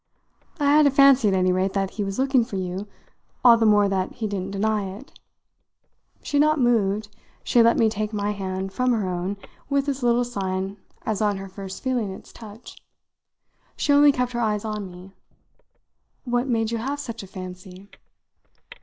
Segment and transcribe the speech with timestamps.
[0.59, 2.87] "I had a fancy, at any rate, that he was looking for you
[3.45, 5.19] all the more that he didn't deny it."
[6.23, 9.37] She had not moved; she had let me take my hand from her own
[9.69, 12.81] with as little sign as on her first feeling its touch.
[13.77, 15.13] She only kept her eyes on me.
[16.23, 17.87] "What made you have such a fancy?"